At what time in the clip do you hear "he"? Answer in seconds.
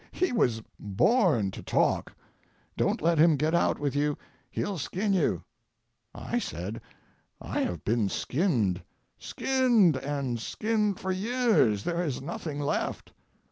0.11-0.31